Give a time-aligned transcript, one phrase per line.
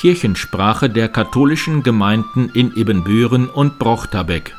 [0.00, 4.56] Kirchensprache der katholischen Gemeinden in Ibbenbüren und Brochterbeck.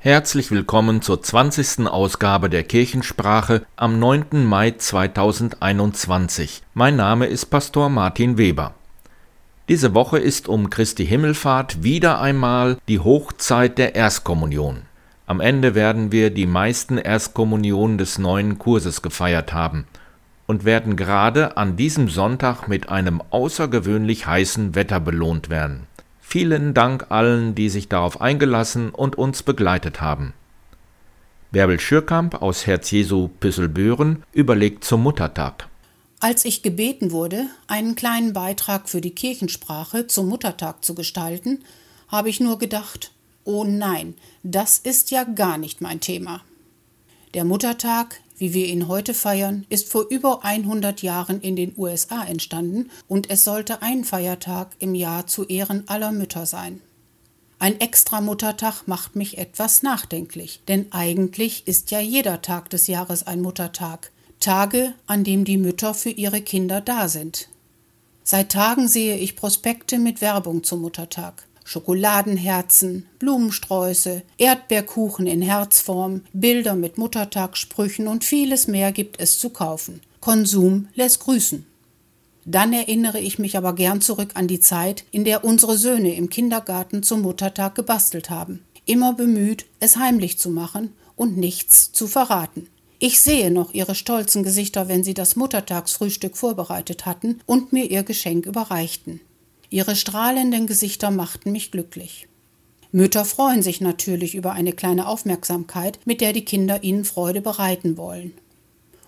[0.00, 1.86] Herzlich willkommen zur 20.
[1.86, 4.44] Ausgabe der Kirchensprache am 9.
[4.44, 6.64] Mai 2021.
[6.74, 8.74] Mein Name ist Pastor Martin Weber.
[9.68, 14.89] Diese Woche ist um Christi Himmelfahrt wieder einmal die Hochzeit der Erstkommunion.
[15.30, 19.86] Am Ende werden wir die meisten Erstkommunionen des neuen Kurses gefeiert haben
[20.48, 25.86] und werden gerade an diesem Sonntag mit einem außergewöhnlich heißen Wetter belohnt werden.
[26.20, 30.34] Vielen Dank allen, die sich darauf eingelassen und uns begleitet haben.
[31.52, 35.68] Bärbel Schürkamp aus Herz Jesu Püsselbüren überlegt zum Muttertag.
[36.18, 41.62] Als ich gebeten wurde, einen kleinen Beitrag für die Kirchensprache zum Muttertag zu gestalten,
[42.08, 43.12] habe ich nur gedacht,
[43.44, 46.42] oh nein, das ist ja gar nicht mein Thema.
[47.34, 52.24] Der Muttertag wie wir ihn heute feiern, ist vor über 100 Jahren in den USA
[52.24, 56.80] entstanden und es sollte ein Feiertag im Jahr zu Ehren aller Mütter sein.
[57.58, 63.26] Ein extra Muttertag macht mich etwas nachdenklich, denn eigentlich ist ja jeder Tag des Jahres
[63.26, 67.50] ein Muttertag, Tage, an dem die Mütter für ihre Kinder da sind.
[68.24, 71.46] Seit Tagen sehe ich Prospekte mit Werbung zum Muttertag.
[71.70, 80.00] Schokoladenherzen, Blumensträuße, Erdbeerkuchen in Herzform, Bilder mit Muttertagssprüchen und vieles mehr gibt es zu kaufen.
[80.18, 81.64] Konsum lässt grüßen.
[82.44, 86.28] Dann erinnere ich mich aber gern zurück an die Zeit, in der unsere Söhne im
[86.28, 92.66] Kindergarten zum Muttertag gebastelt haben, immer bemüht, es heimlich zu machen und nichts zu verraten.
[92.98, 98.02] Ich sehe noch ihre stolzen Gesichter, wenn sie das Muttertagsfrühstück vorbereitet hatten und mir ihr
[98.02, 99.20] Geschenk überreichten.
[99.70, 102.28] Ihre strahlenden Gesichter machten mich glücklich.
[102.92, 107.96] Mütter freuen sich natürlich über eine kleine Aufmerksamkeit, mit der die Kinder ihnen Freude bereiten
[107.96, 108.34] wollen.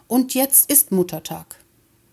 [0.07, 1.57] Und jetzt ist Muttertag.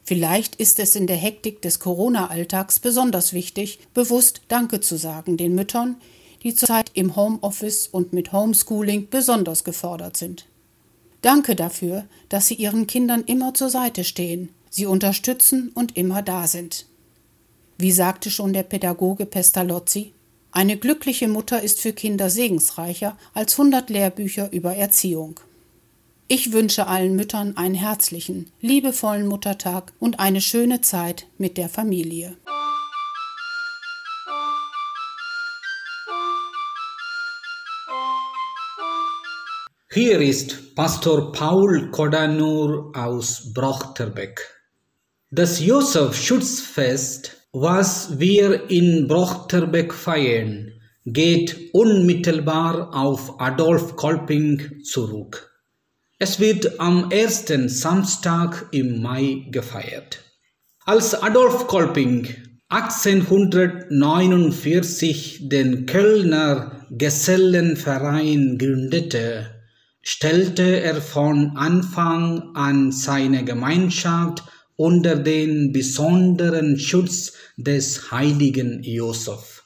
[0.04, 5.54] Vielleicht ist es in der Hektik des Corona-Alltags besonders wichtig, bewusst Danke zu sagen den
[5.54, 5.98] Müttern,
[6.42, 10.48] die zurzeit im Homeoffice und mit Homeschooling besonders gefordert sind.
[11.22, 16.48] Danke dafür, dass Sie Ihren Kindern immer zur Seite stehen, sie unterstützen und immer da
[16.48, 16.86] sind.
[17.82, 20.12] Wie sagte schon der Pädagoge Pestalozzi,
[20.52, 25.40] eine glückliche Mutter ist für Kinder segensreicher als hundert Lehrbücher über Erziehung.
[26.28, 32.36] Ich wünsche allen Müttern einen herzlichen, liebevollen Muttertag und eine schöne Zeit mit der Familie.
[39.94, 44.42] Hier ist Pastor Paul Kodanur aus Brochterbeck.
[45.32, 50.72] Das Josef-Schutzfest was wir in Brochterbeck feiern,
[51.06, 55.50] geht unmittelbar auf Adolf Kolping zurück.
[56.20, 60.20] Es wird am ersten Samstag im Mai gefeiert.
[60.86, 62.28] Als Adolf Kolping
[62.68, 69.60] 1849 den Kölner Gesellenverein gründete,
[70.02, 74.44] stellte er von Anfang an seine Gemeinschaft
[74.80, 79.66] unter den besonderen Schutz des heiligen Josef.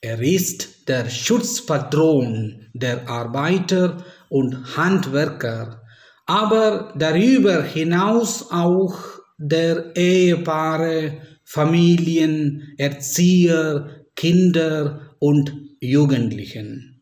[0.00, 5.82] Er ist der Schutzpatron der Arbeiter und Handwerker,
[6.26, 8.98] aber darüber hinaus auch
[9.38, 17.00] der Ehepaare, Familien, Erzieher, Kinder und Jugendlichen.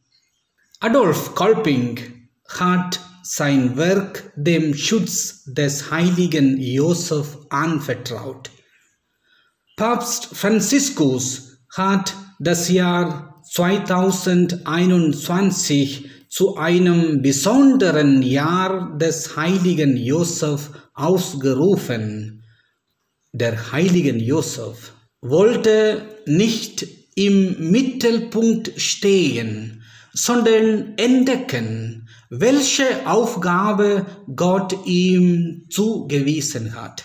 [0.80, 1.98] Adolf Kolping
[2.46, 3.00] hat
[3.30, 8.50] sein Werk dem Schutz des heiligen Josef anvertraut.
[9.76, 22.44] Papst Franziskus hat das Jahr 2021 zu einem besonderen Jahr des heiligen Josef ausgerufen.
[23.34, 29.82] Der heilige Josef wollte nicht im Mittelpunkt stehen,
[30.14, 37.04] sondern entdecken, welche Aufgabe Gott ihm zugewiesen hat.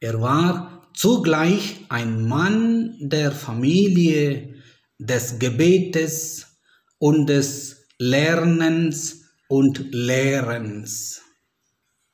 [0.00, 4.54] Er war zugleich ein Mann der Familie,
[4.98, 6.46] des Gebetes
[6.98, 11.22] und des Lernens und Lehrens.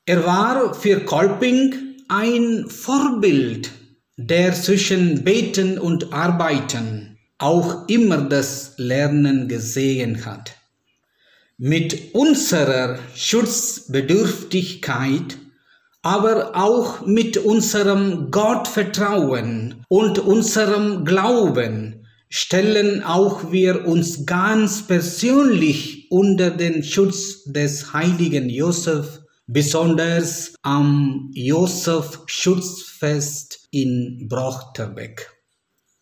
[0.06, 3.70] Er war für Kolping ein Vorbild,
[4.17, 10.55] der zwischen Beten und Arbeiten auch immer das Lernen gesehen hat.
[11.56, 15.39] Mit unserer Schutzbedürftigkeit,
[16.03, 26.51] aber auch mit unserem Gottvertrauen und unserem Glauben stellen auch wir uns ganz persönlich unter
[26.51, 35.31] den Schutz des heiligen Josef besonders am Josef-Schutzfest in Brochterbeck.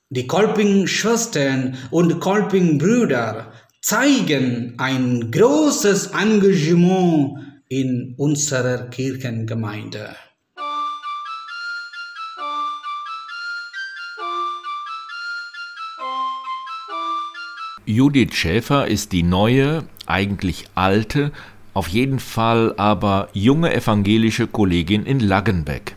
[0.09, 3.52] Die Kolping-Schwestern und Kolping-Brüder
[3.83, 7.39] zeigen ein großes Engagement
[7.69, 10.15] in unserer Kirchengemeinde.
[17.85, 21.33] Judith Schäfer ist die neue, eigentlich alte,
[21.75, 25.97] auf jeden Fall aber junge evangelische Kollegin in Laggenbeck.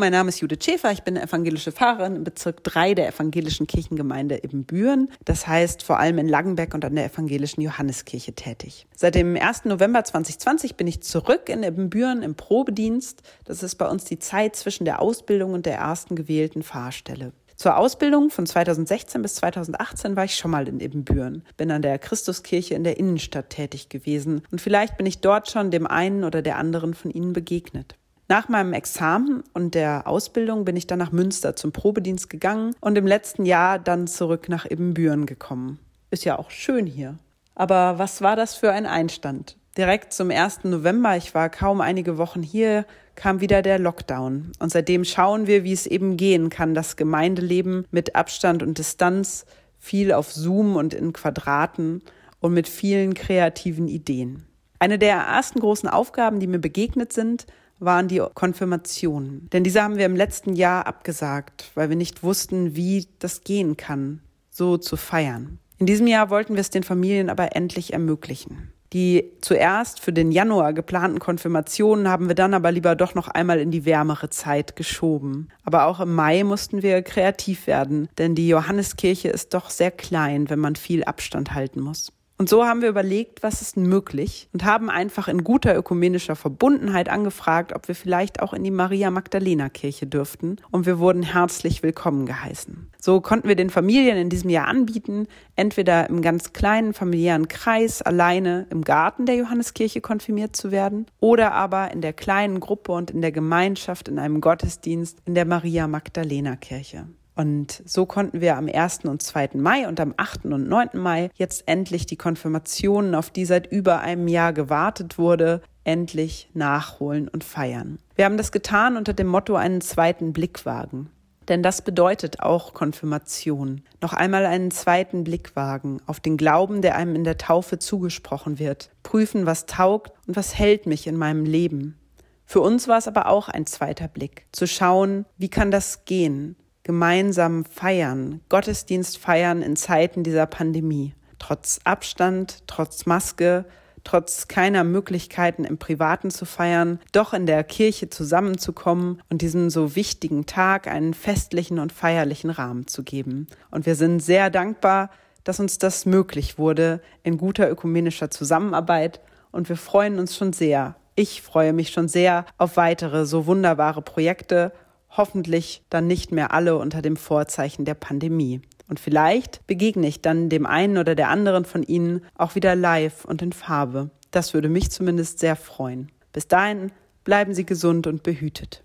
[0.00, 0.92] Mein Name ist Judith Schäfer.
[0.92, 5.10] Ich bin evangelische Pfarrerin im Bezirk 3 der evangelischen Kirchengemeinde Ibbenbüren.
[5.26, 8.86] Das heißt vor allem in Langenbeck und an der evangelischen Johanneskirche tätig.
[8.96, 9.66] Seit dem 1.
[9.66, 13.20] November 2020 bin ich zurück in Ibbenbüren im Probedienst.
[13.44, 17.34] Das ist bei uns die Zeit zwischen der Ausbildung und der ersten gewählten Fahrstelle.
[17.56, 21.98] Zur Ausbildung von 2016 bis 2018 war ich schon mal in Ibbenbüren, bin an der
[21.98, 26.40] Christuskirche in der Innenstadt tätig gewesen und vielleicht bin ich dort schon dem einen oder
[26.40, 27.96] der anderen von Ihnen begegnet.
[28.30, 32.96] Nach meinem Examen und der Ausbildung bin ich dann nach Münster zum Probedienst gegangen und
[32.96, 35.80] im letzten Jahr dann zurück nach Ibbenbüren gekommen.
[36.12, 37.18] Ist ja auch schön hier.
[37.56, 39.56] Aber was war das für ein Einstand?
[39.76, 40.62] Direkt zum 1.
[40.62, 42.86] November, ich war kaum einige Wochen hier,
[43.16, 44.52] kam wieder der Lockdown.
[44.60, 49.44] Und seitdem schauen wir, wie es eben gehen kann, das Gemeindeleben mit Abstand und Distanz,
[49.80, 52.00] viel auf Zoom und in Quadraten
[52.38, 54.46] und mit vielen kreativen Ideen.
[54.78, 57.46] Eine der ersten großen Aufgaben, die mir begegnet sind,
[57.80, 59.48] waren die Konfirmationen.
[59.52, 63.76] Denn diese haben wir im letzten Jahr abgesagt, weil wir nicht wussten, wie das gehen
[63.76, 65.58] kann, so zu feiern.
[65.78, 68.72] In diesem Jahr wollten wir es den Familien aber endlich ermöglichen.
[68.92, 73.60] Die zuerst für den Januar geplanten Konfirmationen haben wir dann aber lieber doch noch einmal
[73.60, 75.48] in die wärmere Zeit geschoben.
[75.62, 80.50] Aber auch im Mai mussten wir kreativ werden, denn die Johanneskirche ist doch sehr klein,
[80.50, 82.12] wenn man viel Abstand halten muss.
[82.40, 87.10] Und so haben wir überlegt, was ist möglich und haben einfach in guter ökumenischer Verbundenheit
[87.10, 90.56] angefragt, ob wir vielleicht auch in die Maria Magdalena Kirche dürften.
[90.70, 92.90] Und wir wurden herzlich willkommen geheißen.
[92.98, 98.00] So konnten wir den Familien in diesem Jahr anbieten, entweder im ganz kleinen familiären Kreis
[98.00, 103.10] alleine im Garten der Johanneskirche konfirmiert zu werden oder aber in der kleinen Gruppe und
[103.10, 107.04] in der Gemeinschaft in einem Gottesdienst in der Maria Magdalena Kirche.
[107.40, 109.06] Und so konnten wir am 1.
[109.06, 109.52] und 2.
[109.54, 110.44] Mai und am 8.
[110.44, 110.90] und 9.
[110.92, 117.28] Mai jetzt endlich die Konfirmationen, auf die seit über einem Jahr gewartet wurde, endlich nachholen
[117.28, 117.98] und feiern.
[118.14, 121.08] Wir haben das getan unter dem Motto einen zweiten Blick wagen.
[121.48, 123.84] Denn das bedeutet auch Konfirmation.
[124.02, 128.58] Noch einmal einen zweiten Blick wagen auf den Glauben, der einem in der Taufe zugesprochen
[128.58, 128.90] wird.
[129.02, 131.96] Prüfen, was taugt und was hält mich in meinem Leben.
[132.44, 134.44] Für uns war es aber auch ein zweiter Blick.
[134.52, 136.56] Zu schauen, wie kann das gehen?
[136.82, 141.14] Gemeinsam feiern, Gottesdienst feiern in Zeiten dieser Pandemie.
[141.38, 143.64] Trotz Abstand, trotz Maske,
[144.04, 149.94] trotz keiner Möglichkeiten im Privaten zu feiern, doch in der Kirche zusammenzukommen und diesem so
[149.96, 153.46] wichtigen Tag einen festlichen und feierlichen Rahmen zu geben.
[153.70, 155.10] Und wir sind sehr dankbar,
[155.44, 160.96] dass uns das möglich wurde in guter ökumenischer Zusammenarbeit und wir freuen uns schon sehr.
[161.16, 164.72] Ich freue mich schon sehr auf weitere so wunderbare Projekte
[165.16, 168.60] hoffentlich dann nicht mehr alle unter dem Vorzeichen der Pandemie.
[168.88, 173.24] Und vielleicht begegne ich dann dem einen oder der anderen von Ihnen auch wieder live
[173.24, 174.10] und in Farbe.
[174.30, 176.10] Das würde mich zumindest sehr freuen.
[176.32, 176.92] Bis dahin
[177.24, 178.82] bleiben Sie gesund und behütet.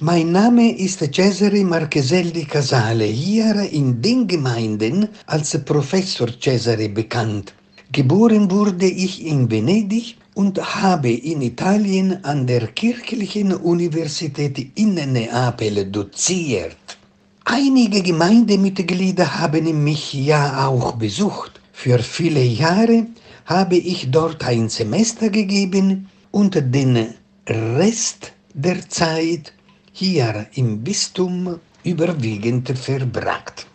[0.00, 7.54] Mein Name ist Cesare Marcheselli Casale, hier in den Gemeinden als Professor Cesare bekannt.
[7.92, 15.84] Geboren wurde ich in Venedig und habe in Italien an der Kirchlichen Universität in Neapel
[15.90, 16.96] doziert.
[17.44, 21.60] Einige Gemeindemitglieder haben mich ja auch besucht.
[21.74, 23.08] Für viele Jahre
[23.44, 27.12] habe ich dort ein Semester gegeben und den
[27.46, 29.52] Rest der Zeit
[29.92, 33.66] hier im Bistum überwiegend verbracht.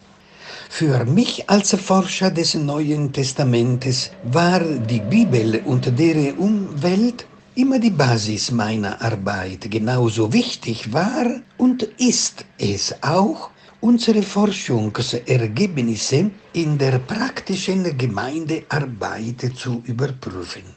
[0.77, 7.89] Für mich als Forscher des Neuen Testamentes war die Bibel und deren Umwelt immer die
[7.89, 9.71] Basis meiner Arbeit.
[9.71, 13.49] Genauso wichtig war und ist es auch,
[13.81, 20.76] unsere Forschungsergebnisse in der praktischen Gemeindearbeit zu überprüfen.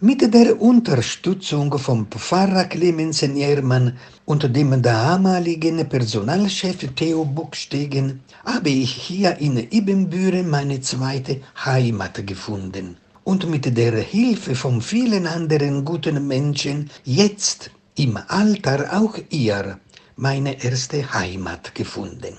[0.00, 8.92] Mit der Unterstützung von Pfarrer Clemens Niermann und dem damaligen Personalchef Theo Buchstegen habe ich
[8.92, 16.28] hier in Ibbenbüren meine zweite Heimat gefunden und mit der Hilfe von vielen anderen guten
[16.28, 19.80] Menschen jetzt im Alter auch ihr
[20.14, 22.36] meine erste Heimat gefunden.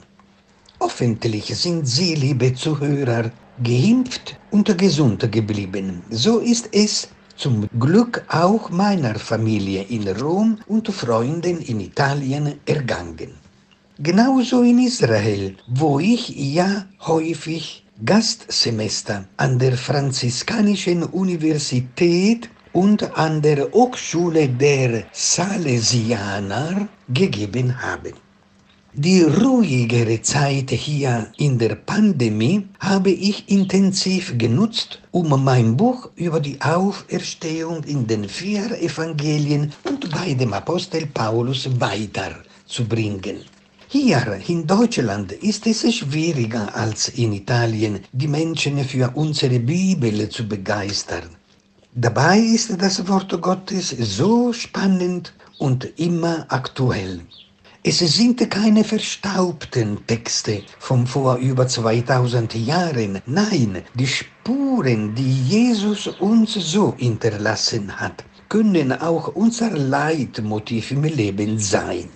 [0.79, 6.01] Hoffentlich sind Sie, liebe Zuhörer, geimpft und gesund geblieben.
[6.09, 7.09] So ist es
[7.39, 13.31] zum Glück auch meiner Familie in Rom und Freunden in Italien ergangen.
[13.97, 23.71] Genauso in Israel, wo ich ja häufig Gastsemester an der Franziskanischen Universität und an der
[23.71, 28.13] Hochschule der Salesianer gegeben habe.
[29.01, 36.41] Die ruhigere Zeit hier in der Pandemie habe ich intensiv genutzt, um mein Buch über
[36.41, 43.37] die Auferstehung in den vier Evangelien und bei dem Apostel Paulus weiterzubringen.
[43.87, 50.45] Hier in Deutschland ist es schwieriger als in Italien, die Menschen für unsere Bibel zu
[50.45, 51.29] begeistern.
[51.95, 57.21] Dabei ist das Wort Gottes so spannend und immer aktuell.
[57.81, 63.21] Es sind keine verstaubten Texte von vor über 2000 Jahren.
[63.25, 71.57] Nein, die Spuren, die Jesus uns so hinterlassen hat, können auch unser Leitmotiv im Leben
[71.57, 72.09] sein.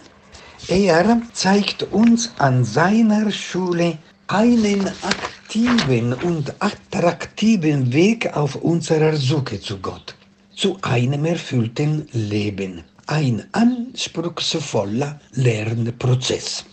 [0.67, 9.77] Er zeigt uns an seiner Schule einen aktiven und attraktiven Weg auf unserer Suche zu
[9.77, 10.13] Gott,
[10.53, 16.65] zu einem erfüllten Leben ein anspruchsvoller Lernprozess.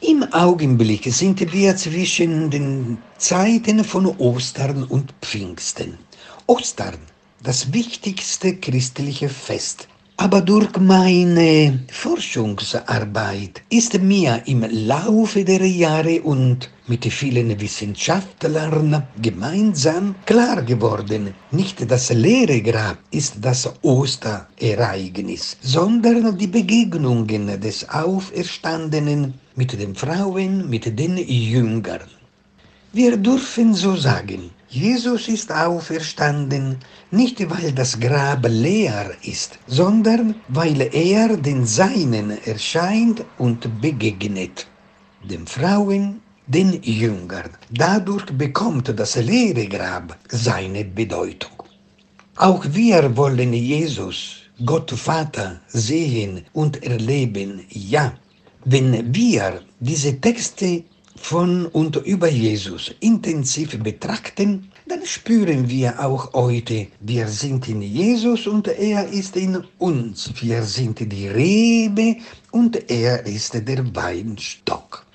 [0.00, 5.98] Im Augenblick sind wir zwischen den Zeiten von Ostern und Pfingsten.
[6.46, 6.98] Ostern,
[7.42, 9.86] das wichtigste christliche Fest,
[10.16, 20.14] aber durch meine Forschungsarbeit ist mir im Laufe der Jahre und mit vielen Wissenschaftlern gemeinsam
[20.26, 29.78] klar geworden, nicht das leere Grab ist das Osterereignis, sondern die Begegnungen des Auferstandenen mit
[29.78, 32.08] den Frauen, mit den Jüngern.
[32.92, 36.78] Wir dürfen so sagen, Jesus ist auferstanden,
[37.10, 44.66] nicht weil das Grab leer ist, sondern weil er den Seinen erscheint und begegnet,
[45.22, 47.50] den Frauen, den Jüngern.
[47.70, 51.52] Dadurch bekommt das leere Grab seine Bedeutung.
[52.36, 58.14] Auch wir wollen Jesus, Gott Vater, sehen und erleben, ja.
[58.64, 60.84] Wenn wir diese Texte
[61.16, 68.46] von und über Jesus intensiv betrachten, dann spüren wir auch heute, wir sind in Jesus
[68.46, 70.32] und er ist in uns.
[70.40, 72.16] Wir sind die Rebe
[72.50, 75.06] und er ist der Weinstock.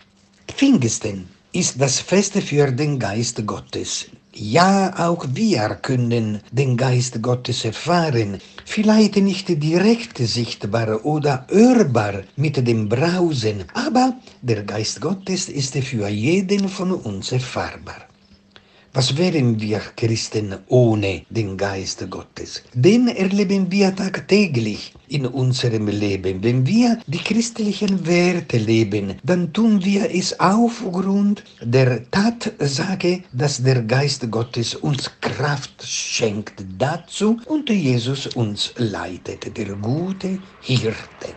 [0.58, 4.08] Pfingsten ist das Fest für den Geist Gottes.
[4.34, 12.56] Ja, auch wir können den Geist Gottes erfahren, vielleicht nicht direkt sichtbar oder hörbar mit
[12.68, 18.08] dem Brausen, aber der Geist Gottes ist für jeden von uns erfahrbar.
[18.98, 22.64] Was wären wir Christen ohne den Geist Gottes?
[22.74, 26.42] Den erleben wir tagtäglich in unserem Leben.
[26.42, 33.84] Wenn wir die christlichen Werte leben, dann tun wir es aufgrund der Tatsache, dass der
[33.84, 41.37] Geist Gottes uns Kraft schenkt dazu und Jesus uns leitet, der gute Hirte.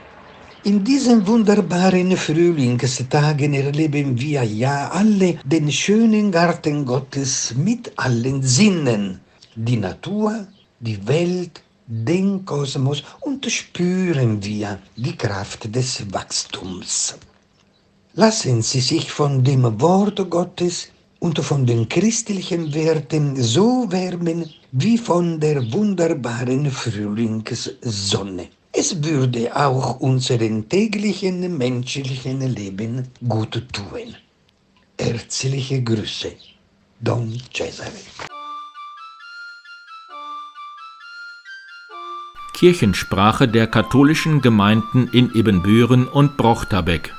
[0.63, 9.21] In diesen wunderbaren Frühlingstagen erleben wir ja alle den schönen Garten Gottes mit allen Sinnen,
[9.55, 10.47] die Natur,
[10.79, 17.15] die Welt, den Kosmos und spüren wir die Kraft des Wachstums.
[18.13, 20.89] Lassen Sie sich von dem Wort Gottes
[21.21, 28.49] und von den christlichen Werten so wärmen wie von der wunderbaren Frühlingssonne.
[28.81, 34.15] Es würde auch unserem täglichen menschlichen Leben gut tun.
[34.99, 36.33] Herzliche Grüße,
[36.99, 37.91] Don Cesare.
[42.55, 47.13] Kirchensprache der katholischen Gemeinden in Ebenbüren und Brochterbeck.